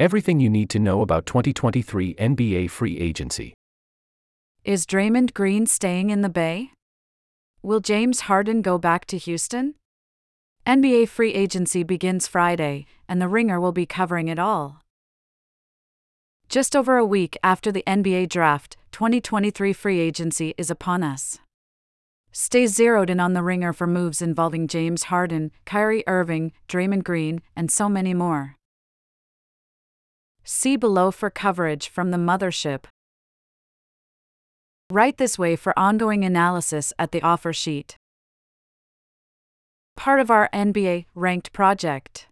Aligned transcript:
Everything 0.00 0.40
you 0.40 0.48
need 0.48 0.70
to 0.70 0.78
know 0.78 1.02
about 1.02 1.26
2023 1.26 2.14
NBA 2.14 2.70
free 2.70 2.98
agency. 2.98 3.52
Is 4.64 4.86
Draymond 4.86 5.34
Green 5.34 5.66
staying 5.66 6.08
in 6.08 6.22
the 6.22 6.30
Bay? 6.30 6.70
Will 7.62 7.80
James 7.80 8.20
Harden 8.20 8.62
go 8.62 8.78
back 8.78 9.04
to 9.08 9.18
Houston? 9.18 9.74
NBA 10.66 11.06
free 11.06 11.34
agency 11.34 11.82
begins 11.82 12.26
Friday, 12.26 12.86
and 13.10 13.20
The 13.20 13.28
Ringer 13.28 13.60
will 13.60 13.72
be 13.72 13.84
covering 13.84 14.28
it 14.28 14.38
all. 14.38 14.80
Just 16.48 16.74
over 16.74 16.96
a 16.96 17.04
week 17.04 17.36
after 17.44 17.70
the 17.70 17.84
NBA 17.86 18.30
draft, 18.30 18.78
2023 18.92 19.74
free 19.74 20.00
agency 20.00 20.54
is 20.56 20.70
upon 20.70 21.02
us. 21.02 21.40
Stay 22.32 22.66
zeroed 22.66 23.10
in 23.10 23.20
on 23.20 23.34
The 23.34 23.42
Ringer 23.42 23.74
for 23.74 23.86
moves 23.86 24.22
involving 24.22 24.66
James 24.66 25.02
Harden, 25.12 25.52
Kyrie 25.66 26.04
Irving, 26.06 26.52
Draymond 26.70 27.04
Green, 27.04 27.42
and 27.54 27.70
so 27.70 27.86
many 27.86 28.14
more. 28.14 28.56
See 30.52 30.74
below 30.76 31.12
for 31.12 31.30
coverage 31.30 31.88
from 31.88 32.10
the 32.10 32.16
mothership. 32.16 32.86
Right 34.90 35.16
this 35.16 35.38
way 35.38 35.54
for 35.54 35.72
ongoing 35.78 36.24
analysis 36.24 36.92
at 36.98 37.12
the 37.12 37.22
offer 37.22 37.52
sheet. 37.52 37.96
Part 39.96 40.18
of 40.18 40.28
our 40.28 40.50
NBA 40.52 41.04
Ranked 41.14 41.52
project. 41.52 42.26